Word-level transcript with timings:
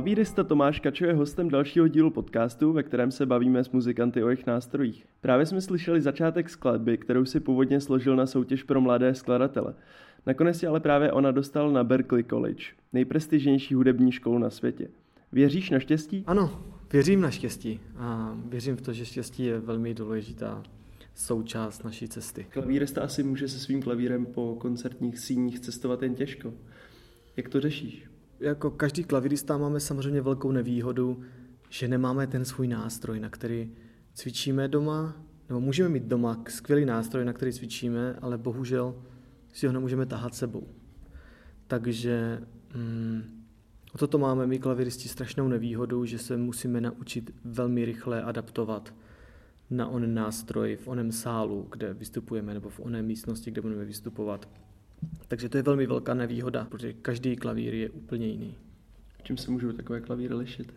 Klavírista 0.00 0.44
Tomáš 0.44 0.80
Kačo 0.80 1.06
je 1.06 1.14
hostem 1.14 1.48
dalšího 1.48 1.88
dílu 1.88 2.10
podcastu, 2.10 2.72
ve 2.72 2.82
kterém 2.82 3.10
se 3.10 3.26
bavíme 3.26 3.64
s 3.64 3.70
muzikanty 3.70 4.22
o 4.22 4.28
jejich 4.28 4.46
nástrojích. 4.46 5.06
Právě 5.20 5.46
jsme 5.46 5.60
slyšeli 5.60 6.00
začátek 6.00 6.50
skladby, 6.50 6.98
kterou 6.98 7.24
si 7.24 7.40
původně 7.40 7.80
složil 7.80 8.16
na 8.16 8.26
soutěž 8.26 8.62
pro 8.62 8.80
mladé 8.80 9.14
skladatele. 9.14 9.74
Nakonec 10.26 10.58
si 10.58 10.66
ale 10.66 10.80
právě 10.80 11.12
ona 11.12 11.30
dostal 11.30 11.70
na 11.70 11.84
Berkeley 11.84 12.24
College, 12.24 12.64
nejprestižnější 12.92 13.74
hudební 13.74 14.12
školu 14.12 14.38
na 14.38 14.50
světě. 14.50 14.88
Věříš 15.32 15.70
na 15.70 15.78
štěstí? 15.78 16.24
Ano, 16.26 16.62
věřím 16.92 17.20
na 17.20 17.30
štěstí 17.30 17.80
a 17.96 18.36
věřím 18.48 18.76
v 18.76 18.82
to, 18.82 18.92
že 18.92 19.04
štěstí 19.04 19.44
je 19.44 19.60
velmi 19.60 19.94
důležitá 19.94 20.62
součást 21.14 21.84
naší 21.84 22.08
cesty. 22.08 22.46
Klavírista 22.50 23.02
asi 23.02 23.22
může 23.22 23.48
se 23.48 23.58
svým 23.58 23.82
klavírem 23.82 24.26
po 24.26 24.56
koncertních 24.60 25.18
síních 25.18 25.60
cestovat 25.60 26.02
jen 26.02 26.14
těžko. 26.14 26.52
Jak 27.36 27.48
to 27.48 27.60
řešíš? 27.60 28.09
Jako 28.40 28.70
každý 28.70 29.04
klavírista 29.04 29.58
máme 29.58 29.80
samozřejmě 29.80 30.20
velkou 30.20 30.52
nevýhodu, 30.52 31.20
že 31.68 31.88
nemáme 31.88 32.26
ten 32.26 32.44
svůj 32.44 32.68
nástroj, 32.68 33.20
na 33.20 33.28
který 33.28 33.72
cvičíme 34.14 34.68
doma, 34.68 35.16
nebo 35.48 35.60
můžeme 35.60 35.88
mít 35.88 36.02
doma 36.02 36.44
skvělý 36.48 36.84
nástroj, 36.84 37.24
na 37.24 37.32
který 37.32 37.52
cvičíme, 37.52 38.16
ale 38.22 38.38
bohužel 38.38 39.02
si 39.52 39.66
ho 39.66 39.72
nemůžeme 39.72 40.06
tahat 40.06 40.34
sebou. 40.34 40.68
Takže 41.66 42.42
mm, 42.74 43.22
toto 43.98 44.18
máme 44.18 44.46
my 44.46 44.58
klavíristi 44.58 45.08
strašnou 45.08 45.48
nevýhodu, 45.48 46.04
že 46.04 46.18
se 46.18 46.36
musíme 46.36 46.80
naučit 46.80 47.30
velmi 47.44 47.84
rychle 47.84 48.22
adaptovat 48.22 48.94
na 49.70 49.88
onen 49.88 50.14
nástroj 50.14 50.76
v 50.76 50.88
onem 50.88 51.12
sálu, 51.12 51.68
kde 51.70 51.94
vystupujeme, 51.94 52.54
nebo 52.54 52.68
v 52.68 52.80
oné 52.80 53.02
místnosti, 53.02 53.50
kde 53.50 53.60
budeme 53.60 53.84
vystupovat. 53.84 54.48
Takže 55.28 55.48
to 55.48 55.56
je 55.56 55.62
velmi 55.62 55.86
velká 55.86 56.14
nevýhoda, 56.14 56.64
protože 56.64 56.92
každý 56.92 57.36
klavír 57.36 57.74
je 57.74 57.90
úplně 57.90 58.26
jiný. 58.26 58.54
Čím 59.22 59.36
se 59.36 59.50
můžou 59.50 59.72
takové 59.72 60.00
klavíry 60.00 60.34
lišit? 60.34 60.74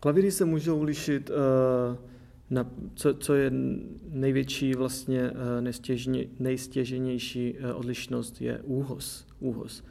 Klavíry 0.00 0.30
se 0.30 0.44
můžou 0.44 0.82
lišit, 0.82 1.30
uh, 1.30 1.36
na, 2.50 2.70
co, 2.94 3.14
co 3.14 3.34
je 3.34 3.52
největší 4.08 4.74
vlastně 4.74 5.30
uh, 5.30 5.36
nejstěženější 6.38 7.54
uh, 7.54 7.78
odlišnost 7.78 8.40
je 8.40 8.60
úhoz. 8.62 9.26
úhoz. 9.40 9.84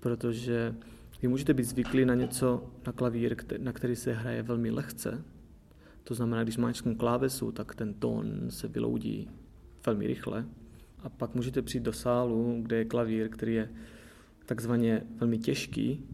Protože 0.00 0.74
vy 1.22 1.28
můžete 1.28 1.54
být 1.54 1.64
zvyklí 1.64 2.04
na 2.04 2.14
něco, 2.14 2.70
na 2.86 2.92
klavír, 2.92 3.36
na 3.58 3.72
který 3.72 3.96
se 3.96 4.12
hraje 4.12 4.42
velmi 4.42 4.70
lehce. 4.70 5.24
To 6.04 6.14
znamená, 6.14 6.42
když 6.42 6.56
máš 6.56 6.82
klávesu, 6.96 7.52
tak 7.52 7.74
ten 7.74 7.94
tón 7.94 8.50
se 8.50 8.68
vyloudí 8.68 9.30
velmi 9.86 10.06
rychle. 10.06 10.46
A 11.02 11.08
pak 11.08 11.34
můžete 11.34 11.62
přijít 11.62 11.84
do 11.84 11.92
sálu, 11.92 12.58
kde 12.62 12.76
je 12.76 12.84
klavír, 12.84 13.28
který 13.28 13.54
je 13.54 13.68
takzvaně 14.46 15.02
velmi 15.16 15.38
těžký. 15.38 16.04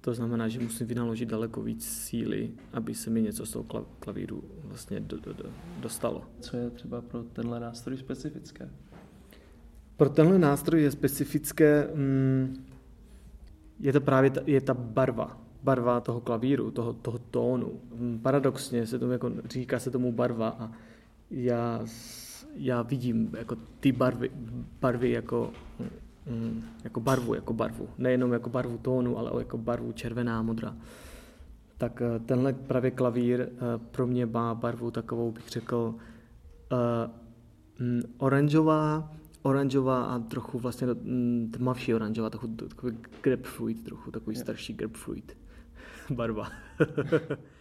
To 0.00 0.14
znamená, 0.14 0.48
že 0.48 0.60
musím 0.60 0.86
vynaložit 0.86 1.28
daleko 1.28 1.62
víc 1.62 1.88
síly, 1.88 2.50
aby 2.72 2.94
se 2.94 3.10
mi 3.10 3.22
něco 3.22 3.46
z 3.46 3.50
toho 3.50 3.86
klavíru 3.98 4.44
vlastně 4.64 5.00
do, 5.00 5.16
do, 5.16 5.32
do, 5.32 5.44
dostalo. 5.80 6.24
Co 6.40 6.56
je 6.56 6.70
třeba 6.70 7.00
pro 7.00 7.22
tenhle 7.22 7.60
nástroj 7.60 7.96
specifické? 7.96 8.70
Pro 9.96 10.08
tenhle 10.08 10.38
nástroj 10.38 10.82
je 10.82 10.90
specifické, 10.90 11.88
mm, 11.94 12.64
je 13.80 13.92
to 13.92 14.00
právě 14.00 14.30
ta, 14.30 14.40
je 14.46 14.60
ta 14.60 14.74
barva, 14.74 15.40
barva 15.62 16.00
toho 16.00 16.20
klavíru, 16.20 16.70
toho, 16.70 16.92
toho 16.92 17.18
tónu. 17.18 17.80
Mm, 17.94 18.18
paradoxně 18.22 18.86
se 18.86 18.98
tomu 18.98 19.12
jako, 19.12 19.32
říká 19.50 19.78
se 19.78 19.90
tomu 19.90 20.12
barva 20.12 20.48
a 20.48 20.72
já 21.30 21.80
já 22.58 22.82
vidím 22.82 23.30
jako 23.38 23.56
ty 23.80 23.92
barvy, 23.92 24.30
barvy 24.80 25.10
jako, 25.10 25.50
mm, 26.26 26.64
jako 26.84 27.00
barvu, 27.00 27.34
jako 27.34 27.52
barvu. 27.52 27.88
Nejenom 27.98 28.32
jako 28.32 28.50
barvu 28.50 28.78
tónu, 28.78 29.18
ale 29.18 29.32
jako 29.38 29.58
barvu 29.58 29.92
červená, 29.92 30.42
modrá. 30.42 30.76
Tak 31.78 32.02
eh, 32.02 32.18
tenhle 32.18 32.52
právě 32.52 32.90
klavír 32.90 33.40
eh, 33.40 33.48
pro 33.90 34.06
mě 34.06 34.26
má 34.26 34.54
barvu 34.54 34.90
takovou, 34.90 35.32
bych 35.32 35.48
řekl, 35.48 35.94
uh, 36.72 37.10
oranžová, 38.18 39.12
oranžová 39.42 40.04
a 40.04 40.18
trochu 40.18 40.58
vlastně 40.58 40.86
mm, 40.86 41.50
tmavší 41.56 41.94
oranžová, 41.94 42.30
trochu, 42.30 42.48
takový 42.48 42.98
grapefruit, 43.22 43.84
trochu 43.84 44.10
takový 44.10 44.36
starší 44.36 44.72
grapefruit 44.72 45.36
barva. 46.10 46.48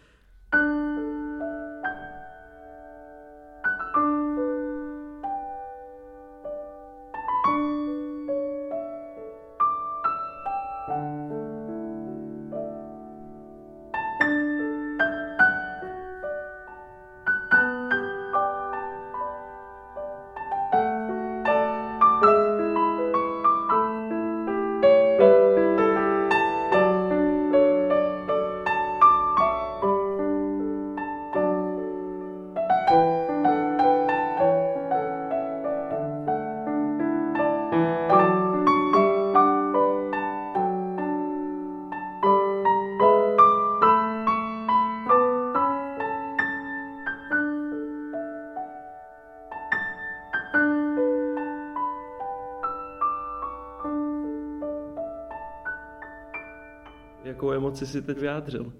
Emoci 57.75 57.87
si 57.87 58.01
teď 58.01 58.19
vyjádřil? 58.19 58.61
Uh, 58.65 58.71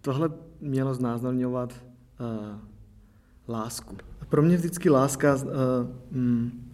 tohle 0.00 0.30
mělo 0.60 0.94
znázorňovat 0.94 1.74
uh, 2.20 2.58
lásku. 3.48 3.96
Pro 4.28 4.42
mě 4.42 4.56
vždycky 4.56 4.90
láska, 4.90 5.34
uh, 5.34 5.40
mm, 6.10 6.72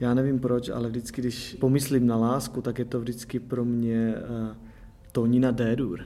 já 0.00 0.14
nevím 0.14 0.40
proč, 0.40 0.68
ale 0.68 0.88
vždycky, 0.88 1.20
když 1.20 1.56
pomyslím 1.60 2.06
na 2.06 2.16
lásku, 2.16 2.62
tak 2.62 2.78
je 2.78 2.84
to 2.84 3.00
vždycky 3.00 3.40
pro 3.40 3.64
mě 3.64 4.14
uh, 4.16 4.56
tónina 5.12 5.50
D-dur 5.50 6.00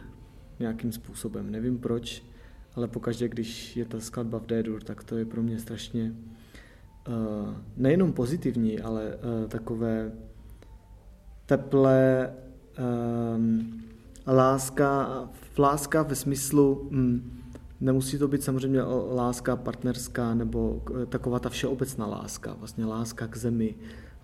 nějakým 0.58 0.92
způsobem. 0.92 1.50
Nevím 1.50 1.78
proč, 1.78 2.24
ale 2.74 2.88
pokaždé, 2.88 3.28
když 3.28 3.76
je 3.76 3.84
ta 3.84 4.00
skladba 4.00 4.38
v 4.38 4.46
D-dur, 4.46 4.82
tak 4.82 5.04
to 5.04 5.16
je 5.16 5.24
pro 5.24 5.42
mě 5.42 5.58
strašně 5.58 6.14
uh, 7.08 7.54
nejenom 7.76 8.12
pozitivní, 8.12 8.80
ale 8.80 9.16
uh, 9.16 9.48
takové 9.48 10.12
teplé, 11.46 12.32
um, 12.78 13.82
láska, 14.26 15.08
láska 15.58 16.02
ve 16.02 16.14
smyslu, 16.14 16.88
um, 16.90 17.22
nemusí 17.80 18.18
to 18.18 18.28
být 18.28 18.42
samozřejmě 18.42 18.82
láska 19.14 19.56
partnerská 19.56 20.34
nebo 20.34 20.82
taková 21.08 21.38
ta 21.38 21.48
všeobecná 21.48 22.06
láska, 22.06 22.56
vlastně 22.58 22.84
láska 22.84 23.26
k 23.26 23.36
zemi, 23.36 23.74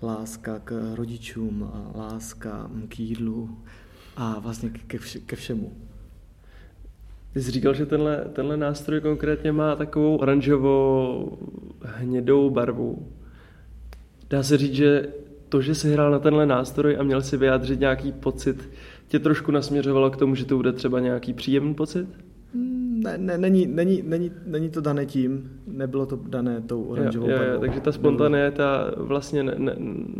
láska 0.02 0.58
k 0.58 0.94
rodičům, 0.94 1.70
láska 1.94 2.70
k 2.88 3.00
jídlu 3.00 3.58
a 4.16 4.38
vlastně 4.38 4.70
ke, 4.70 4.98
vše, 4.98 5.20
ke 5.20 5.36
všemu. 5.36 5.72
Ty 7.32 7.42
jsi 7.42 7.50
říkal, 7.50 7.74
že 7.74 7.86
tenhle, 7.86 8.24
tenhle 8.32 8.56
nástroj 8.56 9.00
konkrétně 9.00 9.52
má 9.52 9.76
takovou 9.76 10.16
oranžovou 10.16 11.38
hnědou 11.80 12.50
barvu. 12.50 13.08
Dá 14.30 14.42
se 14.42 14.58
říct, 14.58 14.74
že 14.74 15.08
to, 15.52 15.60
že 15.60 15.74
jsi 15.74 15.92
hrál 15.92 16.10
na 16.10 16.18
tenhle 16.18 16.46
nástroj 16.46 16.96
a 17.00 17.02
měl 17.02 17.22
si 17.22 17.36
vyjádřit 17.36 17.80
nějaký 17.80 18.12
pocit, 18.12 18.70
tě 19.08 19.18
trošku 19.18 19.52
nasměřovalo 19.52 20.10
k 20.10 20.16
tomu, 20.16 20.34
že 20.34 20.44
to 20.44 20.56
bude 20.56 20.72
třeba 20.72 21.00
nějaký 21.00 21.32
příjemný 21.32 21.74
pocit? 21.74 22.08
Ne, 23.04 23.18
ne, 23.18 23.38
není, 23.38 23.66
není, 23.66 24.02
není, 24.02 24.30
není 24.46 24.70
to 24.70 24.80
dané 24.80 25.06
tím, 25.06 25.50
nebylo 25.66 26.06
to 26.06 26.18
dané 26.28 26.60
tou 26.60 26.82
oranžovou 26.82 27.30
jo, 27.30 27.36
jo, 27.36 27.52
jo, 27.52 27.60
takže 27.60 27.80
ta 27.80 27.92
spontanéta 27.92 28.90
vlastně 28.96 29.42
ne, 29.42 29.54
ne, 29.58 29.76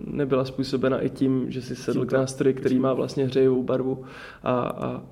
nebyla 0.06 0.44
způsobena 0.44 1.00
i 1.00 1.10
tím, 1.10 1.50
že 1.50 1.62
jsi 1.62 1.76
sedl 1.76 2.04
k 2.04 2.12
nástroji, 2.12 2.54
který 2.54 2.78
má 2.78 2.92
vlastně 2.92 3.24
hřejivou 3.24 3.62
barvu 3.62 4.04
a, 4.42 4.52
a 4.60 5.02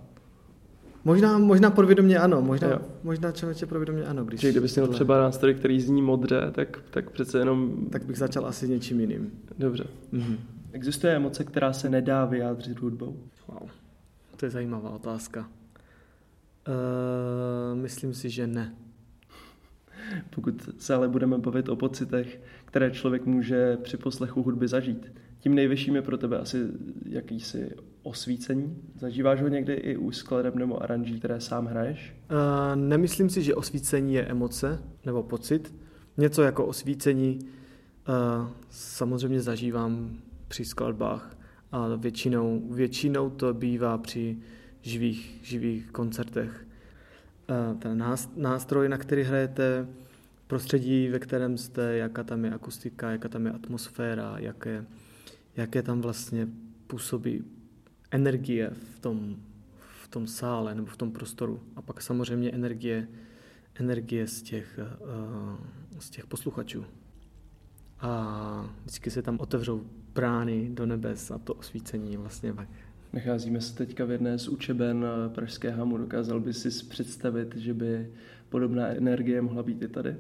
Možná, 1.05 1.39
možná 1.39 1.71
podvědomě 1.71 2.19
ano, 2.19 2.43
možná, 2.43 2.69
jo. 2.69 2.79
možná 3.03 3.33
člověče 3.33 3.67
podvědomě 3.67 4.05
ano. 4.05 4.25
Když 4.25 4.41
Že 4.41 4.51
kdybys 4.51 4.75
měl 4.75 4.87
tohle... 4.87 4.95
třeba 4.95 5.19
nástroj, 5.19 5.55
který 5.55 5.81
zní 5.81 6.03
modře, 6.03 6.41
tak, 6.53 6.83
tak 6.91 7.11
přece 7.11 7.39
jenom... 7.39 7.87
Tak 7.91 8.05
bych 8.05 8.19
začal 8.19 8.47
asi 8.47 8.69
něčím 8.69 9.01
jiným. 9.01 9.33
Dobře. 9.59 9.85
Mm-hmm. 10.13 10.37
Existuje 10.73 11.17
emoce, 11.17 11.45
která 11.45 11.73
se 11.73 11.91
nedá 11.91 12.25
vyjádřit 12.25 12.81
hudbou? 12.81 13.17
Wow. 13.49 13.69
To 14.37 14.47
je 14.47 14.51
zajímavá 14.51 14.91
otázka. 14.91 15.49
Uh, 16.69 17.79
myslím 17.79 18.15
si, 18.15 18.31
že 18.31 18.47
ne. 18.47 18.75
Pokud 20.35 20.69
se 20.79 20.95
ale 20.95 21.09
budeme 21.09 21.39
bavit 21.39 21.69
o 21.69 21.77
pocitech, 21.77 22.41
které 22.65 22.91
člověk 22.91 23.27
může 23.27 23.77
při 23.77 23.97
poslechu 23.97 24.43
hudby 24.43 24.69
zažít, 24.69 25.13
tím 25.39 25.55
nejvyšším 25.55 25.97
je 25.97 26.03
pro 26.03 26.19
tebe 26.19 26.39
asi 26.39 26.59
jakýsi 27.07 27.71
osvícení? 28.03 28.77
Zažíváš 28.99 29.43
ho 29.43 29.49
někdy 29.49 29.75
i 29.75 29.97
u 29.97 30.11
skladeb 30.11 30.55
nebo 30.55 30.83
aranží, 30.83 31.19
které 31.19 31.41
sám 31.41 31.67
hraješ? 31.67 32.17
Uh, 32.31 32.77
nemyslím 32.77 33.31
si, 33.31 33.43
že 33.43 33.55
osvícení 33.55 34.15
je 34.15 34.27
emoce 34.27 34.83
nebo 35.07 35.23
pocit. 35.23 35.75
Něco 36.17 36.43
jako 36.43 36.67
osvícení 36.67 37.39
uh, 37.39 38.49
samozřejmě 38.71 39.41
zažívám 39.41 40.19
při 40.49 40.65
skladbách 40.65 41.37
a 41.73 41.97
většinou, 41.97 42.63
většinou 42.71 43.31
to 43.31 43.55
bývá 43.55 43.99
při 43.99 44.39
živých, 44.83 45.41
živých 45.43 45.91
koncertech. 45.91 46.67
Uh, 47.51 47.79
ten 47.79 48.05
nástroj, 48.37 48.89
na 48.89 48.99
který 48.99 49.23
hrajete, 49.23 49.87
prostředí, 50.47 51.09
ve 51.09 51.19
kterém 51.19 51.59
jste, 51.59 51.97
jaká 51.97 52.25
tam 52.25 52.45
je 52.45 52.51
akustika, 52.51 53.11
jaká 53.11 53.29
tam 53.29 53.47
je 53.47 53.53
atmosféra, 53.53 54.35
jaké, 54.39 54.85
jaké 55.57 55.83
tam 55.83 56.01
vlastně 56.01 56.49
působí 56.87 57.45
energie 58.11 58.71
v 58.95 58.99
tom, 58.99 59.37
v 60.03 60.09
tom 60.09 60.27
sále 60.27 60.75
nebo 60.75 60.87
v 60.87 60.97
tom 60.97 61.13
prostoru. 61.13 61.61
A 61.77 61.83
pak 61.83 62.03
samozřejmě 62.03 62.51
energie, 62.51 63.09
energie 63.75 64.27
z 64.27 64.43
těch, 64.43 64.79
uh, 64.79 66.01
z 66.01 66.11
těch 66.11 66.27
posluchačů. 66.27 66.85
A 68.01 68.71
vždycky 68.81 69.11
se 69.11 69.23
tam 69.23 69.37
otevřou 69.41 69.87
brány 70.15 70.71
do 70.73 70.87
nebes 70.87 71.31
a 71.31 71.39
to 71.39 71.55
osvícení 71.55 72.17
vlastně 72.17 72.53
pak 72.53 72.69
Nacházíme 73.13 73.61
se 73.61 73.77
teďka 73.77 74.05
v 74.05 74.11
jedné 74.11 74.39
z 74.39 74.49
učeben 74.49 75.07
Pražské 75.35 75.71
hamu. 75.71 75.97
Dokázal 75.97 76.41
by 76.41 76.55
si 76.55 76.85
představit, 76.85 77.57
že 77.57 77.75
by 77.75 78.11
podobná 78.49 78.87
energie 78.87 79.43
mohla 79.43 79.63
být 79.63 79.83
i 79.83 79.89
tady? 79.89 80.17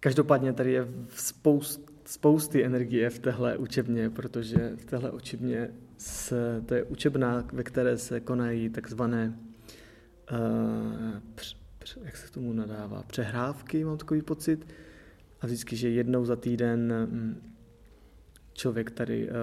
Každopádně 0.00 0.52
tady 0.52 0.72
je 0.72 0.88
spoust, 1.14 1.87
spousty 2.08 2.64
energie 2.64 3.10
v 3.10 3.18
téhle 3.18 3.56
učebně, 3.56 4.10
protože 4.10 4.72
v 4.76 4.84
téhle 4.84 5.10
učebně 5.10 5.70
se, 5.96 6.62
to 6.66 6.74
je 6.74 6.84
učebna, 6.84 7.44
ve 7.52 7.62
které 7.62 7.98
se 7.98 8.20
konají 8.20 8.70
takzvané, 8.70 9.38
uh, 10.32 10.38
př, 11.34 11.56
př, 11.78 11.98
jak 12.02 12.16
se 12.16 12.32
tomu 12.32 12.52
nadává, 12.52 13.02
přehrávky, 13.02 13.84
mám 13.84 13.98
takový 13.98 14.22
pocit. 14.22 14.66
A 15.40 15.46
vždycky, 15.46 15.76
že 15.76 15.88
jednou 15.88 16.24
za 16.24 16.36
týden 16.36 17.08
um, 17.12 17.36
člověk 18.52 18.90
tady, 18.90 19.28
uh, 19.28 19.34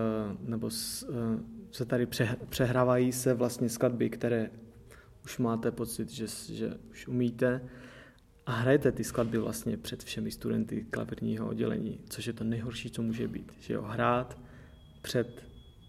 nebo 0.49 0.69
s, 0.69 1.03
uh, 1.03 1.15
se 1.71 1.85
tady 1.85 2.07
přehrávají 2.49 3.11
se 3.11 3.33
vlastně 3.33 3.69
skladby, 3.69 4.09
které 4.09 4.49
už 5.25 5.37
máte 5.37 5.71
pocit, 5.71 6.09
že, 6.09 6.27
že 6.53 6.73
už 6.91 7.07
umíte 7.07 7.61
a 8.45 8.51
hrajete 8.51 8.91
ty 8.91 9.03
skladby 9.03 9.37
vlastně 9.37 9.77
před 9.77 10.03
všemi 10.03 10.31
studenty 10.31 10.85
klavírního 10.89 11.47
oddělení, 11.47 11.99
což 12.09 12.27
je 12.27 12.33
to 12.33 12.43
nejhorší, 12.43 12.89
co 12.89 13.01
může 13.01 13.27
být. 13.27 13.51
Že 13.59 13.73
jo, 13.73 13.81
hrát 13.81 14.39
před 15.01 15.43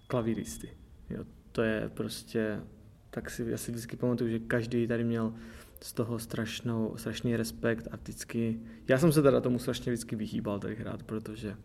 klavíristy. 0.07 0.71
Jo, 1.11 1.25
to 1.53 1.63
je 1.63 1.91
prostě, 1.95 2.61
tak 3.11 3.31
si, 3.31 3.45
já 3.49 3.57
si 3.57 3.73
vždycky 3.73 3.97
pamatuju, 3.97 4.31
že 4.31 4.39
každý 4.39 4.87
tady 4.87 5.05
měl 5.05 5.35
z 5.83 5.93
toho 5.93 6.19
strašnou, 6.19 6.97
strašný 6.97 7.37
respekt 7.37 7.89
a 7.91 7.97
vždycky, 7.97 8.61
já 8.89 8.99
jsem 8.99 9.13
se 9.13 9.23
teda 9.23 9.41
tomu 9.41 9.59
strašně 9.59 9.93
vždycky 9.93 10.17
vyhýbal 10.17 10.59
tady 10.59 10.75
hrát, 10.75 11.03
protože 11.03 11.57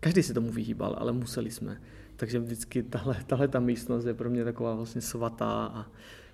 každý 0.00 0.22
se 0.22 0.34
tomu 0.34 0.50
vyhýbal, 0.50 0.96
ale 0.98 1.12
museli 1.12 1.50
jsme. 1.50 1.80
Takže 2.16 2.38
vždycky 2.38 2.82
tahle, 2.82 3.16
tahle 3.26 3.48
ta 3.48 3.60
místnost 3.60 4.04
je 4.04 4.14
pro 4.14 4.30
mě 4.30 4.44
taková 4.44 4.74
vlastně 4.74 5.00
svatá 5.00 5.66
a 5.66 5.86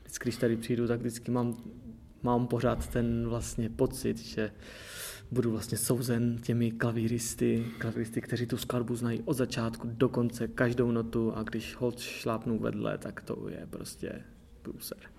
vždycky, 0.02 0.24
když 0.24 0.36
tady 0.36 0.56
přijdu, 0.56 0.86
tak 0.86 1.00
vždycky 1.00 1.30
mám 1.30 1.56
mám 2.26 2.46
pořád 2.46 2.87
ten 2.87 3.28
vlastně 3.28 3.70
pocit, 3.70 4.19
že 4.19 4.50
budu 5.31 5.50
vlastně 5.50 5.78
souzen 5.78 6.38
těmi 6.38 6.70
klavíristy, 6.70 7.67
klavíristy, 7.78 8.20
kteří 8.20 8.46
tu 8.46 8.56
skladbu 8.56 8.96
znají 8.96 9.23
od 9.25 9.34
začátku 9.34 9.88
do 9.93 10.08
konce, 10.08 10.49
každou 10.49 10.90
notu 10.90 11.32
a 11.34 11.43
když 11.43 11.76
hold 11.76 11.99
šlápnu 11.99 12.58
vedle, 12.58 12.99
tak 12.99 13.20
to 13.20 13.49
je 13.49 13.67
prostě 13.70 14.23
průser. 14.62 15.15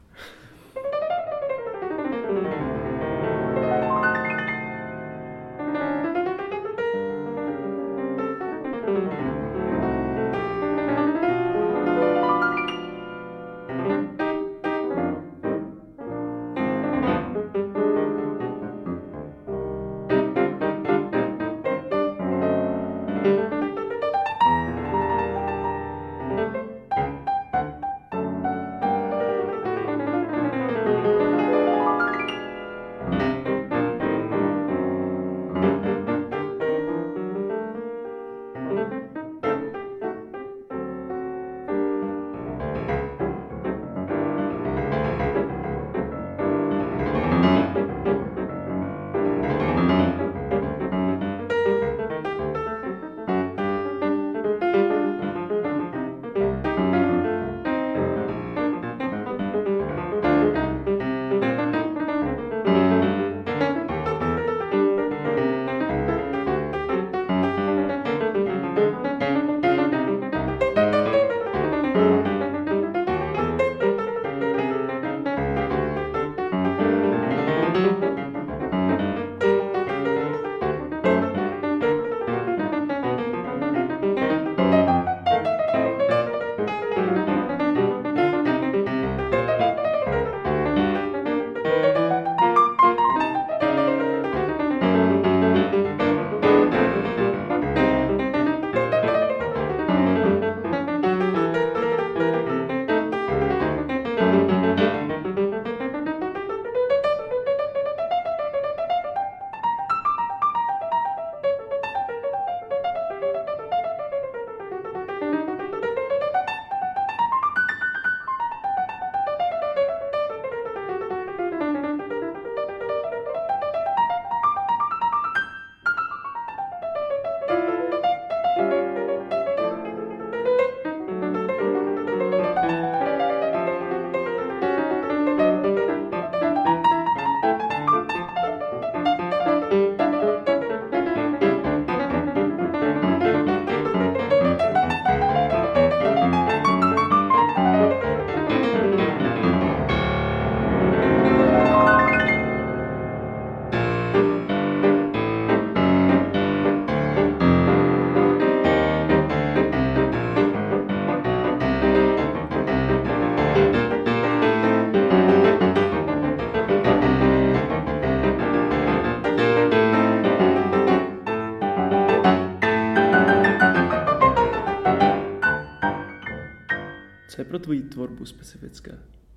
Co 177.38 177.42
je 177.42 177.46
pro 177.46 177.60
tvoji 177.60 177.82
tvorbu 177.82 178.26
specifické? 178.26 178.92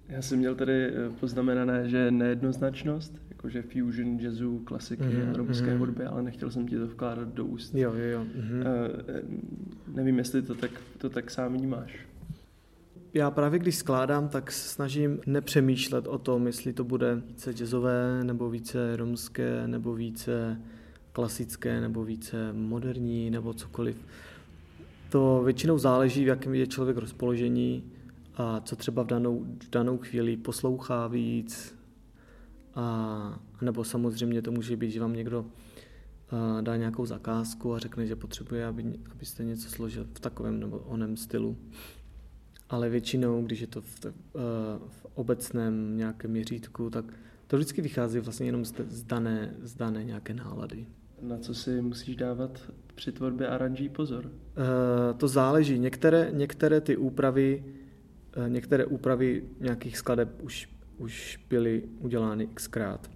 Já 0.08 0.22
jsem 0.22 0.38
měl 0.38 0.54
tady 0.54 0.86
eh, 0.86 1.10
poznamenané, 1.20 1.88
že 1.88 2.10
nejednoznačnost, 2.10 3.22
jakože 3.30 3.62
fusion 3.62 4.20
jazzu, 4.20 4.58
klasiky 4.58 5.02
mm-hmm. 5.02 5.30
a 5.30 5.36
romské 5.36 5.66
mm-hmm. 5.66 5.78
hudby, 5.78 6.04
ale 6.04 6.22
nechtěl 6.22 6.50
jsem 6.50 6.68
ti 6.68 6.76
to 6.76 6.86
vkládat 6.86 7.28
do 7.28 7.44
úst. 7.44 7.74
Jo, 7.74 7.92
jo, 7.94 8.04
jo. 8.04 8.24
Mm-hmm. 8.24 8.60
Uh, 8.60 9.94
nevím, 9.94 10.18
jestli 10.18 10.42
to 10.42 10.54
tak, 10.54 10.70
to 10.98 11.10
tak 11.10 11.30
sám 11.30 11.52
vnímáš. 11.52 12.06
Já 13.14 13.30
právě 13.30 13.58
když 13.58 13.76
skládám, 13.76 14.28
tak 14.28 14.52
snažím 14.52 15.20
nepřemýšlet 15.26 16.06
o 16.06 16.18
tom, 16.18 16.46
jestli 16.46 16.72
to 16.72 16.84
bude 16.84 17.14
více 17.14 17.52
jazzové, 17.52 18.24
nebo 18.24 18.50
více 18.50 18.96
romské, 18.96 19.68
nebo 19.68 19.94
více 19.94 20.60
klasické, 21.12 21.80
nebo 21.80 22.04
více 22.04 22.52
moderní, 22.52 23.30
nebo 23.30 23.54
cokoliv. 23.54 23.96
To 25.10 25.42
většinou 25.44 25.78
záleží, 25.78 26.24
v 26.24 26.28
jakém 26.28 26.54
je 26.54 26.66
člověk 26.66 26.96
rozpoložení 26.96 27.84
a 28.34 28.60
co 28.60 28.76
třeba 28.76 29.02
v 29.02 29.06
danou, 29.06 29.44
v 29.64 29.70
danou 29.70 29.98
chvíli 29.98 30.36
poslouchá 30.36 31.06
víc. 31.06 31.74
A, 32.74 33.40
nebo 33.60 33.84
samozřejmě 33.84 34.42
to 34.42 34.52
může 34.52 34.76
být, 34.76 34.90
že 34.90 35.00
vám 35.00 35.12
někdo 35.12 35.46
dá 36.60 36.76
nějakou 36.76 37.06
zakázku 37.06 37.74
a 37.74 37.78
řekne, 37.78 38.06
že 38.06 38.16
potřebuje, 38.16 38.66
aby, 38.66 38.98
abyste 39.12 39.44
něco 39.44 39.68
složil 39.68 40.06
v 40.14 40.20
takovém 40.20 40.60
nebo 40.60 40.78
onem 40.78 41.16
stylu. 41.16 41.56
Ale 42.68 42.88
většinou, 42.88 43.42
když 43.42 43.60
je 43.60 43.66
to 43.66 43.80
v, 43.80 44.06
v 44.88 45.06
obecném 45.14 45.96
nějakém 45.96 46.30
měřítku, 46.30 46.90
tak 46.90 47.04
to 47.46 47.56
vždycky 47.56 47.82
vychází 47.82 48.18
vlastně 48.18 48.46
jenom 48.46 48.64
z 48.64 49.02
dané, 49.02 49.54
z 49.62 49.74
dané 49.74 50.04
nějaké 50.04 50.34
nálady. 50.34 50.86
Na 51.22 51.38
co 51.38 51.54
si 51.54 51.82
musíš 51.82 52.16
dávat 52.16 52.70
při 52.94 53.12
tvorbě 53.12 53.48
aranží 53.48 53.88
pozor? 53.88 54.26
Uh, 54.26 55.18
to 55.18 55.28
záleží. 55.28 55.78
Některé, 55.78 56.30
některé 56.32 56.80
ty 56.80 56.96
úpravy, 56.96 57.64
uh, 58.36 58.48
některé 58.48 58.86
úpravy 58.86 59.44
nějakých 59.60 59.98
skladeb 59.98 60.42
už, 60.42 60.68
už 60.98 61.40
byly 61.48 61.82
udělány 61.98 62.46
xkrát. 62.46 63.10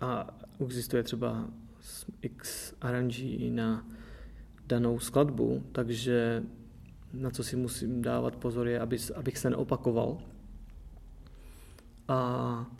A 0.00 0.38
existuje 0.60 1.02
třeba 1.02 1.50
x 2.22 2.74
aranží 2.80 3.50
na 3.50 3.88
danou 4.66 4.98
skladbu, 4.98 5.62
takže 5.72 6.42
na 7.12 7.30
co 7.30 7.44
si 7.44 7.56
musím 7.56 8.02
dávat 8.02 8.36
pozor 8.36 8.68
je, 8.68 8.80
aby, 8.80 8.98
abych 9.14 9.38
se 9.38 9.50
neopakoval. 9.50 10.18
A 12.08 12.70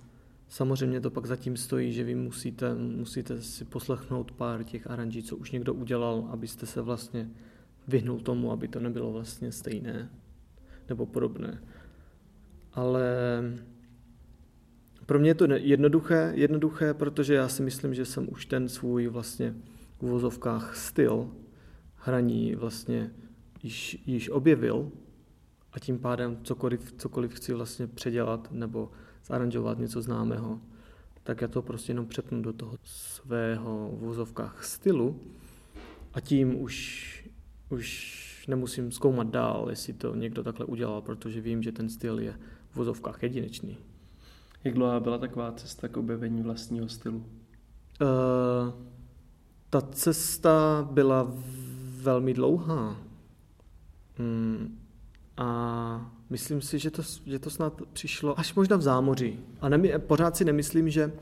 Samozřejmě 0.48 1.00
to 1.00 1.10
pak 1.10 1.26
zatím 1.26 1.56
stojí, 1.56 1.92
že 1.92 2.04
vy 2.04 2.14
musíte, 2.14 2.74
musíte 2.74 3.42
si 3.42 3.64
poslechnout 3.64 4.32
pár 4.32 4.64
těch 4.64 4.90
aranží, 4.90 5.22
co 5.22 5.36
už 5.36 5.50
někdo 5.50 5.74
udělal, 5.74 6.28
abyste 6.30 6.66
se 6.66 6.82
vlastně 6.82 7.30
vyhnul 7.88 8.20
tomu, 8.20 8.52
aby 8.52 8.68
to 8.68 8.80
nebylo 8.80 9.12
vlastně 9.12 9.52
stejné 9.52 10.10
nebo 10.88 11.06
podobné. 11.06 11.62
Ale 12.72 13.12
pro 15.06 15.18
mě 15.18 15.30
je 15.30 15.34
to 15.34 15.44
jednoduché, 15.52 16.32
jednoduché, 16.34 16.94
protože 16.94 17.34
já 17.34 17.48
si 17.48 17.62
myslím, 17.62 17.94
že 17.94 18.04
jsem 18.04 18.28
už 18.32 18.46
ten 18.46 18.68
svůj 18.68 19.06
vlastně 19.06 19.54
v 19.98 20.02
uvozovkách 20.02 20.76
styl 20.76 21.30
hraní 21.94 22.54
vlastně 22.54 23.10
již, 23.62 24.02
již 24.06 24.30
objevil 24.30 24.92
a 25.72 25.78
tím 25.78 25.98
pádem 25.98 26.38
cokoliv, 26.42 26.92
cokoliv 26.92 27.34
chci 27.34 27.54
vlastně 27.54 27.86
předělat 27.86 28.48
nebo 28.52 28.90
zaranžovat 29.26 29.78
něco 29.78 30.02
známého, 30.02 30.60
tak 31.22 31.40
já 31.40 31.48
to 31.48 31.62
prostě 31.62 31.90
jenom 31.90 32.06
přepnu 32.06 32.42
do 32.42 32.52
toho 32.52 32.78
svého 32.84 33.90
v 33.96 33.98
vozovkách 34.00 34.64
stylu 34.64 35.20
a 36.14 36.20
tím 36.20 36.60
už, 36.60 37.28
už 37.70 38.46
nemusím 38.48 38.92
zkoumat 38.92 39.26
dál, 39.26 39.66
jestli 39.70 39.92
to 39.92 40.14
někdo 40.14 40.42
takhle 40.42 40.66
udělal, 40.66 41.02
protože 41.02 41.40
vím, 41.40 41.62
že 41.62 41.72
ten 41.72 41.88
styl 41.88 42.18
je 42.18 42.38
v 42.70 42.76
vozovkách 42.76 43.22
jedinečný. 43.22 43.78
Jak 44.64 44.74
dlouhá 44.74 45.00
byla 45.00 45.18
taková 45.18 45.52
cesta 45.52 45.88
k 45.88 45.96
objevení 45.96 46.42
vlastního 46.42 46.88
stylu? 46.88 47.16
Uh, 47.16 48.72
ta 49.70 49.80
cesta 49.80 50.88
byla 50.92 51.32
velmi 52.00 52.34
dlouhá. 52.34 52.96
Hmm. 54.18 54.85
A 55.36 56.16
Myslím 56.30 56.60
si, 56.60 56.78
že 56.78 56.90
to, 56.90 57.02
že 57.26 57.38
to 57.38 57.50
snad 57.50 57.82
přišlo 57.92 58.40
až 58.40 58.54
možná 58.54 58.76
v 58.76 58.82
zámoří. 58.82 59.38
A 59.60 59.68
nemy, 59.68 59.98
pořád 59.98 60.36
si 60.36 60.44
nemyslím, 60.44 60.90
že, 60.90 61.12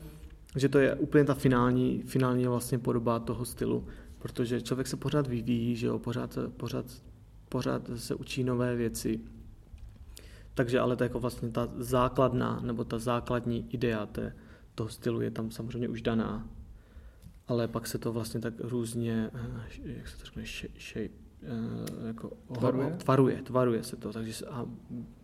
že 0.55 0.69
to 0.69 0.79
je 0.79 0.95
úplně 0.95 1.23
ta 1.23 1.33
finální, 1.33 2.03
finální 2.05 2.45
vlastně 2.45 2.79
podoba 2.79 3.19
toho 3.19 3.45
stylu, 3.45 3.87
protože 4.19 4.61
člověk 4.61 4.87
se 4.87 4.97
pořád 4.97 5.27
vyvíjí, 5.27 5.75
že 5.75 5.87
jo, 5.87 5.99
pořád, 5.99 6.37
pořád, 6.57 6.85
pořád 7.49 7.89
se 7.95 8.15
učí 8.15 8.43
nové 8.43 8.75
věci. 8.75 9.19
Takže 10.53 10.79
ale 10.79 10.95
to 10.95 11.03
jako 11.03 11.19
vlastně 11.19 11.49
ta 11.49 11.69
základná, 11.77 12.59
nebo 12.63 12.83
ta 12.83 12.99
základní 12.99 13.67
idea 13.73 14.05
té, 14.05 14.35
toho 14.75 14.89
stylu 14.89 15.21
je 15.21 15.31
tam 15.31 15.51
samozřejmě 15.51 15.89
už 15.89 16.01
daná. 16.01 16.49
Ale 17.47 17.67
pak 17.67 17.87
se 17.87 17.97
to 17.97 18.13
vlastně 18.13 18.39
tak 18.39 18.53
různě, 18.59 19.29
eh, 19.33 19.63
jak 19.83 20.07
se 20.07 20.17
to 20.17 20.25
řekne, 20.25 20.43
shape, 20.79 21.24
jako 22.07 22.31
tvaruje? 22.53 22.89
tvaruje, 22.97 23.41
tvaruje 23.41 23.83
se 23.83 23.95
to, 23.95 24.13
takže 24.13 24.45
a 24.45 24.65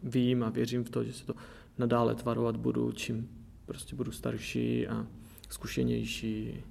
vím 0.03 0.43
a 0.43 0.49
věřím 0.49 0.83
v 0.83 0.89
to, 0.89 1.03
že 1.03 1.13
se 1.13 1.25
to 1.25 1.33
nadále 1.77 2.15
tvarovat 2.15 2.57
budu, 2.57 2.91
čím 2.91 3.29
prostě 3.65 3.95
budu 3.95 4.11
starší 4.11 4.87
a 4.87 5.07
zkušenější, 5.49 6.63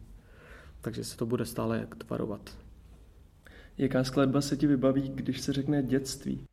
takže 0.80 1.04
se 1.04 1.16
to 1.16 1.26
bude 1.26 1.47
stále 1.47 1.78
jak 1.78 1.95
tvarovat. 1.95 2.59
Jaká 3.78 4.04
skladba 4.04 4.40
se 4.40 4.57
ti 4.57 4.66
vybaví, 4.66 5.09
když 5.14 5.40
se 5.40 5.52
řekne 5.52 5.83
dětství? 5.83 6.50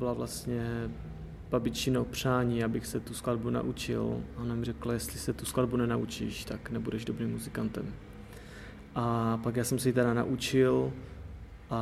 Byla 0.00 0.12
vlastně 0.12 0.90
babičino 1.50 2.04
přání, 2.04 2.64
abych 2.64 2.86
se 2.86 3.00
tu 3.00 3.14
skladbu 3.14 3.50
naučil. 3.50 4.20
A 4.36 4.40
ona 4.40 4.54
mi 4.54 4.64
řekla, 4.64 4.92
jestli 4.92 5.18
se 5.18 5.32
tu 5.32 5.44
skladbu 5.44 5.76
nenaučíš, 5.76 6.44
tak 6.44 6.70
nebudeš 6.70 7.04
dobrým 7.04 7.30
muzikantem. 7.30 7.86
A 8.94 9.36
pak 9.42 9.56
já 9.56 9.64
jsem 9.64 9.78
si 9.78 9.88
ji 9.88 9.92
teda 9.92 10.14
naučil 10.14 10.92
a, 11.70 11.78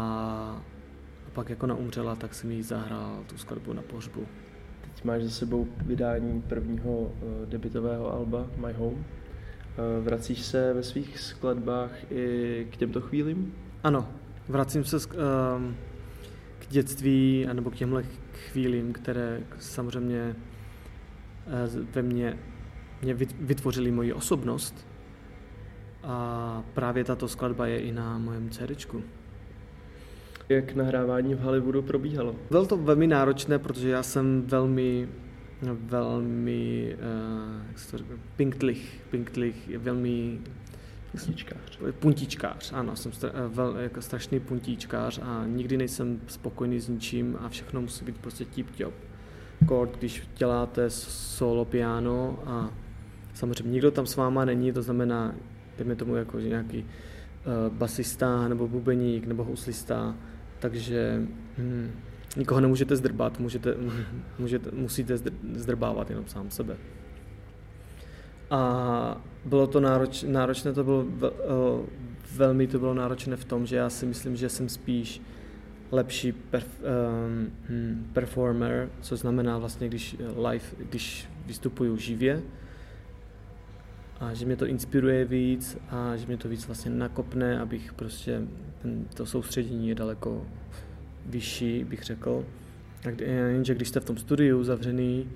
a 1.27 1.31
pak 1.33 1.51
jako 1.51 1.67
naumřela, 1.67 2.17
tak 2.17 2.35
jsem 2.35 2.51
jí 2.51 2.63
zahrál 2.63 3.25
tu 3.27 3.39
skladbu 3.39 3.73
na 3.73 3.83
pohřbu. 3.83 4.27
Teď 4.81 5.05
máš 5.05 5.23
za 5.23 5.31
sebou 5.31 5.69
vydání 5.87 6.43
prvního 6.43 6.99
uh, 6.99 7.13
debitového 7.47 8.13
alba 8.13 8.47
My 8.67 8.73
Home. 8.73 8.95
Uh, 8.95 9.05
vracíš 10.05 10.43
se 10.43 10.75
ve 10.75 10.83
svých 10.83 11.19
skladbách 11.19 12.13
i 12.13 12.67
k 12.71 12.77
těmto 12.77 13.01
chvílím? 13.01 13.55
Ano, 13.85 14.09
vracím 14.49 14.85
se 14.85 14.97
um, 14.97 15.77
k 16.69 16.71
dětství 16.71 17.47
nebo 17.53 17.71
k 17.71 17.75
těmhle 17.75 18.05
chvílím, 18.51 18.93
které 18.93 19.41
samozřejmě 19.59 20.37
uh, 21.47 21.85
ve 21.93 22.03
mně, 22.03 22.39
mě 23.03 23.15
vytvořily 23.41 23.91
moji 23.91 24.13
osobnost. 24.13 24.87
A 26.03 26.63
právě 26.75 27.05
tato 27.05 27.29
skladba 27.29 27.67
je 27.67 27.79
i 27.79 27.93
na 27.93 28.19
mojem 28.19 28.51
CDčku. 28.51 29.03
Jak 30.49 30.75
nahrávání 30.75 31.35
v 31.35 31.41
Hollywoodu 31.41 31.83
probíhalo? 31.83 32.35
Bylo 32.51 32.67
to 32.67 32.77
velmi 32.77 33.07
náročné, 33.07 33.59
protože 33.59 33.89
já 33.89 34.03
jsem 34.03 34.43
velmi 34.47 35.09
velmi 35.63 36.97
uh, 36.97 37.67
jak 37.69 37.79
se 37.79 37.99
to 37.99 38.05
pinktlich, 38.37 39.01
pinktlich 39.11 39.79
velmi 39.79 40.39
Puntíčkář. 41.11 41.79
Puntíčkář, 41.99 42.73
ano, 42.73 42.97
jsem 42.97 43.13
stra, 43.13 43.31
eh, 43.35 43.49
vel, 43.49 43.77
jako 43.77 44.03
strašný 44.03 44.41
puntíčkář 44.41 45.21
a 45.23 45.47
nikdy 45.47 45.77
nejsem 45.77 46.21
spokojený 46.27 46.81
s 46.81 46.89
ničím 46.89 47.37
a 47.41 47.49
všechno 47.49 47.81
musí 47.81 48.05
být 48.05 48.19
prostě 48.19 48.45
tip-top. 48.45 48.93
Kord, 49.67 49.99
když 49.99 50.29
děláte 50.37 50.91
solo 50.91 51.65
piano 51.65 52.39
a 52.47 52.71
samozřejmě 53.35 53.73
nikdo 53.73 53.91
tam 53.91 54.07
s 54.07 54.17
váma 54.17 54.45
není, 54.45 54.73
to 54.73 54.83
znamená, 54.83 55.35
dejme 55.79 55.97
tomu 55.97 56.17
jako 56.17 56.39
nějaký 56.39 56.79
uh, 56.79 57.75
basista 57.77 58.49
nebo 58.49 58.69
bubeník 58.69 59.27
nebo 59.27 59.45
houslista, 59.45 60.15
takže 60.59 61.23
hm, 61.59 61.91
nikoho 62.37 62.61
nemůžete 62.61 62.97
zdrbat, 62.97 63.41
můžete, 63.41 63.75
můžete, 64.39 64.71
musíte 64.73 65.17
zdrbávat 65.55 66.11
jenom 66.11 66.27
sám 66.27 66.51
sebe. 66.51 66.77
A 68.51 69.21
bylo 69.45 69.67
to 69.67 69.81
nároč, 69.81 70.23
náročné, 70.23 70.73
to 70.73 70.85
bylo 70.85 71.07
velmi 72.37 72.67
to 72.67 72.79
bylo 72.79 72.95
náročné 72.95 73.37
v 73.37 73.45
tom, 73.45 73.67
že 73.67 73.77
já 73.77 73.91
si 73.91 74.07
myslím, 74.07 74.37
že 74.37 74.49
jsem 74.49 74.69
spíš 74.69 75.23
lepší 75.93 76.33
perf, 76.33 76.81
um, 76.81 78.07
performer, 78.13 78.89
co 79.01 79.17
znamená 79.17 79.59
vlastně, 79.59 79.89
když 79.89 80.17
live, 80.51 80.65
když 80.79 81.29
vystupuju 81.47 81.97
živě, 81.97 82.43
a 84.21 84.35
že 84.35 84.47
mě 84.47 84.57
to 84.57 84.67
inspiruje 84.67 85.25
víc 85.25 85.79
a 85.91 86.17
že 86.17 86.27
mě 86.27 86.37
to 86.37 86.49
víc 86.49 86.67
vlastně 86.67 86.91
nakopne, 86.91 87.61
abych 87.61 87.93
prostě 87.93 88.43
ten, 88.83 89.05
to 89.15 89.27
soustředění 89.27 89.89
je 89.89 89.95
daleko 89.95 90.47
vyšší, 91.27 91.85
bych 91.85 92.03
řekl. 92.03 92.45
A 93.07 93.11
kdy, 93.11 93.25
jenže 93.25 93.75
když 93.75 93.89
jste 93.89 94.01
v 94.01 94.05
tom 94.05 94.17
studiu 94.17 94.65
zavřený, 94.65 95.31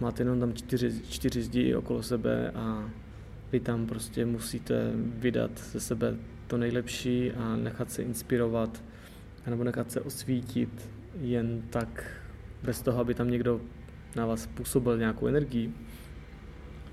máte 0.00 0.22
jenom 0.22 0.40
tam 0.40 0.54
čtyři, 0.54 1.02
čtyři 1.08 1.42
zdi 1.42 1.74
okolo 1.74 2.02
sebe 2.02 2.50
a 2.50 2.90
vy 3.52 3.60
tam 3.60 3.86
prostě 3.86 4.26
musíte 4.26 4.92
vydat 4.96 5.50
ze 5.58 5.80
sebe 5.80 6.16
to 6.46 6.56
nejlepší 6.56 7.32
a 7.32 7.56
nechat 7.56 7.90
se 7.90 8.02
inspirovat 8.02 8.82
nebo 9.50 9.64
nechat 9.64 9.92
se 9.92 10.00
osvítit 10.00 10.90
jen 11.20 11.62
tak 11.70 12.04
bez 12.62 12.82
toho, 12.82 13.00
aby 13.00 13.14
tam 13.14 13.30
někdo 13.30 13.60
na 14.16 14.26
vás 14.26 14.46
působil 14.46 14.98
nějakou 14.98 15.26
energii, 15.26 15.74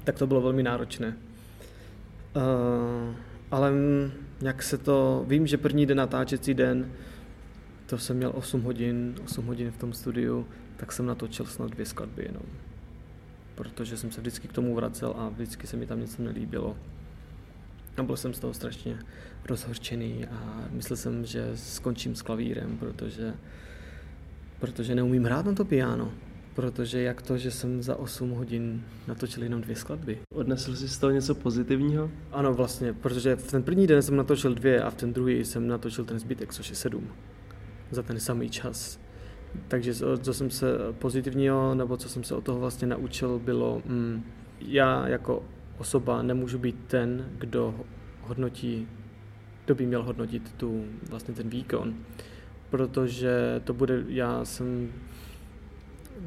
tak 0.04 0.18
to 0.18 0.28
bylo 0.28 0.42
velmi 0.42 0.64
náročné. 0.64 1.18
Uh, 2.36 3.16
ale 3.52 3.74
jak 4.42 4.64
se 4.64 4.78
to, 4.78 5.26
vím, 5.28 5.48
že 5.48 5.58
první 5.58 5.86
den 5.86 5.98
natáčecí 5.98 6.54
den, 6.54 6.92
to 7.86 7.98
jsem 7.98 8.18
měl 8.18 8.32
8 8.36 8.62
hodin, 8.62 9.16
8 9.24 9.46
hodin 9.46 9.72
v 9.72 9.78
tom 9.78 9.94
studiu, 9.94 10.48
tak 10.78 10.92
jsem 10.92 11.06
natočil 11.06 11.46
snad 11.46 11.72
dvě 11.72 11.86
skladby 11.86 12.24
jenom. 12.24 12.44
Protože 13.62 13.98
jsem 13.98 14.12
se 14.12 14.22
vždycky 14.22 14.48
k 14.48 14.54
tomu 14.54 14.76
vracel 14.76 15.14
a 15.18 15.30
vždycky 15.30 15.68
se 15.68 15.78
mi 15.78 15.86
tam 15.86 16.00
něco 16.00 16.22
nelíbilo. 16.22 16.78
A 17.98 18.04
byl 18.04 18.18
jsem 18.18 18.34
z 18.34 18.40
toho 18.40 18.54
strašně 18.54 19.00
rozhorčený 19.46 20.26
a 20.26 20.68
myslel 20.72 20.98
jsem, 20.98 21.26
že 21.26 21.52
skončím 21.56 22.16
s 22.16 22.22
klavírem, 22.22 22.78
protože, 22.78 23.34
protože 24.60 24.96
neumím 24.96 25.24
hrát 25.24 25.46
na 25.46 25.54
to 25.54 25.66
piano. 25.66 26.12
Protože 26.56 27.02
jak 27.02 27.22
to, 27.22 27.38
že 27.38 27.52
jsem 27.52 27.84
za 27.84 27.96
8 27.96 28.30
hodin 28.30 28.84
natočil 29.08 29.44
jenom 29.44 29.62
dvě 29.62 29.76
skladby. 29.76 30.20
Odnesl 30.34 30.76
jsi 30.76 30.90
z 30.90 30.98
toho 30.98 31.12
něco 31.12 31.36
pozitivního? 31.36 32.12
Ano, 32.32 32.54
vlastně, 32.54 32.94
protože 32.94 33.36
v 33.36 33.52
ten 33.52 33.64
první 33.64 33.88
den 33.88 34.02
jsem 34.02 34.16
natočil 34.16 34.56
dvě 34.56 34.82
a 34.82 34.90
v 34.90 34.96
ten 34.96 35.14
druhý 35.14 35.46
jsem 35.46 35.68
natočil 35.68 36.06
ten 36.06 36.20
zbytek, 36.20 36.54
což 36.54 36.70
je 36.70 36.76
sedm 36.76 37.08
za 37.92 38.04
ten 38.04 38.20
samý 38.20 38.50
čas. 38.50 39.00
Takže 39.68 39.94
co 40.22 40.34
jsem 40.34 40.50
se 40.50 40.78
pozitivního, 41.00 41.76
nebo 41.76 41.98
co 41.98 42.10
jsem 42.10 42.24
se 42.24 42.36
od 42.36 42.44
toho 42.44 42.60
vlastně 42.60 42.88
naučil, 42.88 43.40
bylo, 43.40 43.82
mm, 43.86 44.24
já 44.60 45.08
jako 45.08 45.44
osoba 45.78 46.22
nemůžu 46.22 46.60
být 46.60 46.76
ten, 46.88 47.30
kdo 47.38 47.76
hodnotí, 48.22 48.88
kdo 49.66 49.76
by 49.76 49.86
měl 49.86 50.04
hodnotit 50.04 50.54
tu, 50.54 50.86
vlastně 51.10 51.34
ten 51.34 51.50
výkon, 51.50 51.96
protože 52.70 53.62
to 53.64 53.74
bude, 53.74 54.04
já 54.08 54.46
jsem 54.46 54.92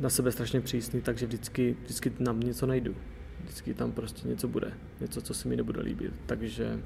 na 0.00 0.10
sebe 0.10 0.32
strašně 0.32 0.60
přísný, 0.60 1.00
takže 1.00 1.26
vždycky, 1.26 1.76
vždycky 1.82 2.12
nám 2.18 2.40
něco 2.40 2.66
najdu. 2.66 2.94
Vždycky 3.40 3.74
tam 3.74 3.92
prostě 3.92 4.28
něco 4.28 4.48
bude, 4.48 4.72
něco, 5.00 5.22
co 5.22 5.34
se 5.34 5.48
mi 5.48 5.56
nebude 5.56 5.82
líbit. 5.82 6.12
Takže 6.26 6.80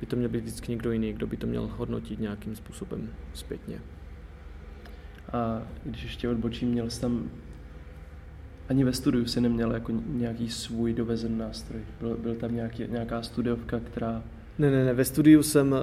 by 0.00 0.06
to 0.06 0.16
měl 0.16 0.28
být 0.28 0.44
vždycky 0.44 0.72
někdo 0.72 0.92
jiný, 0.92 1.12
kdo 1.12 1.26
by 1.26 1.36
to 1.36 1.46
měl 1.46 1.66
hodnotit 1.66 2.20
nějakým 2.20 2.56
způsobem 2.56 3.10
zpětně. 3.34 3.80
A 5.32 5.62
když 5.84 6.02
ještě 6.02 6.28
odbočím, 6.28 6.68
měl 6.68 6.90
jsi 6.90 7.00
tam 7.00 7.30
ani 8.68 8.84
ve 8.84 8.92
studiu 8.92 9.26
si 9.26 9.40
neměl 9.40 9.72
jako 9.72 9.92
nějaký 10.06 10.48
svůj 10.48 10.92
dovezen 10.92 11.38
nástroj. 11.38 11.80
Byl, 12.00 12.16
byl 12.16 12.34
tam 12.34 12.54
nějaký, 12.54 12.84
nějaká 12.88 13.22
studiovka, 13.22 13.80
která... 13.80 14.22
Ne, 14.58 14.70
ne, 14.70 14.84
ne, 14.84 14.94
ve 14.94 15.04
studiu 15.04 15.42
jsem, 15.42 15.72
uh, 15.72 15.78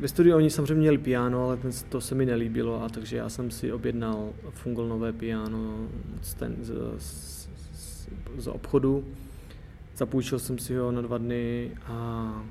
ve 0.00 0.08
studiu 0.08 0.36
oni 0.36 0.50
samozřejmě 0.50 0.74
měli 0.74 0.98
piano, 0.98 1.44
ale 1.44 1.56
ten, 1.56 1.70
to 1.88 2.00
se 2.00 2.14
mi 2.14 2.26
nelíbilo, 2.26 2.82
a 2.82 2.88
takže 2.88 3.16
já 3.16 3.28
jsem 3.28 3.50
si 3.50 3.72
objednal 3.72 4.32
funglnové 4.50 5.12
piano 5.12 5.88
z, 6.22 6.34
ten, 6.34 6.56
z, 6.60 6.70
z, 6.98 7.48
z 8.38 8.46
obchodu. 8.46 9.04
Zapůjčil 9.96 10.38
jsem 10.38 10.58
si 10.58 10.76
ho 10.76 10.92
na 10.92 11.02
dva 11.02 11.18
dny 11.18 11.70
a 11.86 12.44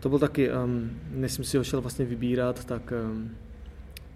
to 0.00 0.08
byl 0.08 0.18
taky, 0.18 0.50
um, 0.52 0.90
než 1.10 1.32
jsem 1.32 1.44
si 1.44 1.56
ho 1.56 1.64
šel 1.64 1.80
vlastně 1.80 2.04
vybírat, 2.04 2.64
tak, 2.64 2.92
um, 3.12 3.30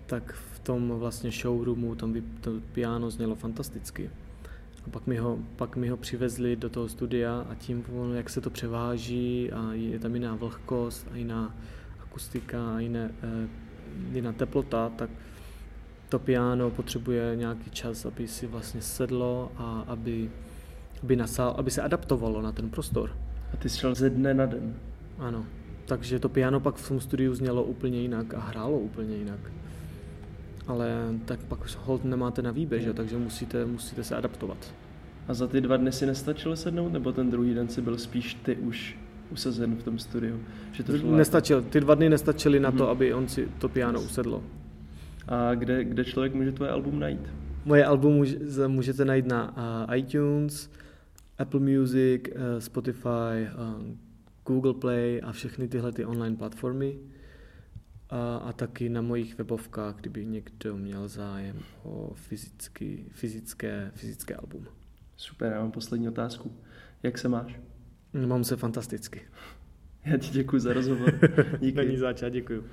tak 0.07 0.33
v 0.33 0.56
tom 0.67 0.89
vlastně 0.99 1.31
showroomu 1.31 1.95
tam 1.95 2.13
by 2.13 2.23
to 2.41 2.51
piano 2.73 3.11
znělo 3.11 3.35
fantasticky. 3.35 4.11
A 4.87 4.91
pak 4.91 5.07
mi, 5.07 5.17
ho, 5.17 5.39
pak 5.57 5.77
mi 5.77 5.89
ho 5.89 5.97
přivezli 5.97 6.57
do 6.57 6.71
toho 6.71 6.89
studia 6.89 7.47
a 7.51 7.55
tím, 7.55 7.85
jak 8.15 8.31
se 8.31 8.41
to 8.41 8.51
převáží 8.51 9.53
a 9.53 9.73
je 9.73 9.99
tam 9.99 10.15
jiná 10.15 10.35
vlhkost 10.35 11.09
a 11.13 11.17
jiná 11.17 11.55
akustika 12.03 12.75
a 12.77 12.81
jiné, 12.81 13.11
eh, 13.23 13.49
jiná 14.13 14.33
teplota, 14.33 14.89
tak 14.97 15.11
to 16.09 16.19
piano 16.19 16.71
potřebuje 16.71 17.37
nějaký 17.37 17.71
čas, 17.71 18.07
aby 18.07 18.29
si 18.29 18.47
vlastně 18.47 18.83
sedlo 18.83 19.53
a 19.57 19.85
aby, 19.87 20.31
aby, 21.03 21.17
nasál, 21.17 21.55
aby 21.59 21.71
se 21.71 21.83
adaptovalo 21.83 22.43
na 22.43 22.53
ten 22.53 22.71
prostor. 22.71 23.17
A 23.55 23.57
ty 23.57 23.69
šel 23.69 23.95
ze 23.95 24.11
dne 24.11 24.35
na 24.35 24.47
den? 24.47 24.75
Ano. 25.19 25.47
Takže 25.87 26.19
to 26.19 26.29
piano 26.29 26.61
pak 26.61 26.75
v 26.75 26.89
tom 26.89 27.01
studiu 27.01 27.35
znělo 27.35 27.65
úplně 27.65 28.01
jinak 28.01 28.35
a 28.35 28.41
hrálo 28.41 28.79
úplně 28.79 29.17
jinak. 29.17 29.41
Ale 30.67 30.89
tak 31.25 31.41
pak 31.41 31.77
hold 31.77 32.05
nemáte 32.05 32.43
na 32.43 32.51
výběr, 32.51 32.81
že? 32.81 32.93
takže 32.93 33.17
musíte, 33.17 33.67
musíte 33.67 34.05
se 34.05 34.17
adaptovat. 34.17 34.75
A 35.29 35.35
za 35.35 35.47
ty 35.47 35.61
dva 35.61 35.77
dny 35.77 35.93
si 35.93 36.07
nestačilo 36.07 36.57
sednout, 36.57 36.93
nebo 36.93 37.13
ten 37.13 37.31
druhý 37.31 37.55
den 37.55 37.69
si 37.69 37.83
byl 37.83 37.99
spíš 37.99 38.35
ty 38.35 38.57
už 38.57 38.99
usazen 39.31 39.77
v 39.77 39.83
tom 39.83 39.99
studiu? 39.99 40.41
Že 40.73 40.83
to 40.83 40.93
Nestačil. 40.93 41.63
Ty 41.63 41.81
dva 41.81 41.95
dny 41.95 42.09
nestačily 42.09 42.61
na 42.61 42.73
to, 42.73 42.83
hmm. 42.83 42.91
aby 42.91 43.15
on 43.15 43.29
si 43.29 43.49
to 43.59 43.69
piano 43.69 44.01
usedlo. 44.03 44.43
A 45.29 45.55
kde, 45.55 45.85
kde 45.85 46.05
člověk 46.05 46.35
může 46.35 46.53
tvoje 46.53 46.71
album 46.71 46.99
najít? 46.99 47.21
Moje 47.65 47.85
album 47.85 48.25
můžete 48.67 49.05
najít 49.05 49.27
na 49.27 49.55
iTunes, 49.95 50.71
Apple 51.39 51.61
Music, 51.61 52.23
eh, 52.35 52.61
Spotify, 52.61 53.49
Google 54.47 54.75
Play 54.75 55.21
a 55.25 55.33
všechny 55.33 55.69
tyhle 55.69 55.93
ty 55.93 56.05
online 56.05 56.37
platformy. 56.37 56.97
A, 58.17 58.37
a 58.37 58.53
taky 58.53 58.89
na 58.89 59.03
mojich 59.03 59.39
webovkách, 59.39 59.97
kdyby 59.97 60.27
někdo 60.27 60.77
měl 60.77 61.09
zájem 61.09 61.59
o 61.83 62.15
fyzicky, 62.15 63.07
fyzické, 63.11 63.91
fyzické 63.95 64.35
album. 64.35 64.67
Super, 65.17 65.53
já 65.53 65.61
mám 65.61 65.71
poslední 65.71 66.09
otázku. 66.09 66.57
Jak 67.03 67.19
se 67.19 67.29
máš? 67.29 67.61
Mám 68.27 68.45
se 68.45 68.57
fantasticky. 68.57 69.21
Já 70.05 70.17
ti 70.17 70.31
děkuji 70.31 70.61
za 70.61 70.73
rozhovor. 70.73 71.13
Díky. 71.61 71.77
Není 71.77 71.97
zač, 71.97 72.23
děkuji. 72.31 72.65